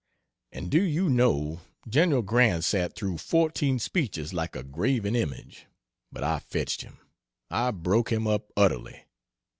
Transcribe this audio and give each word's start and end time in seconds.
And 0.51 0.71
do 0.71 0.81
you 0.81 1.11
know, 1.11 1.61
Gen. 1.87 2.19
Grant 2.23 2.63
sat 2.63 2.95
through 2.95 3.19
fourteen 3.19 3.77
speeches 3.77 4.33
like 4.33 4.55
a 4.55 4.63
graven 4.63 5.15
image, 5.15 5.67
but 6.11 6.23
I 6.23 6.39
fetched 6.39 6.81
him! 6.81 6.97
I 7.51 7.69
broke 7.69 8.11
him 8.11 8.25
up, 8.25 8.51
utterly! 8.57 9.03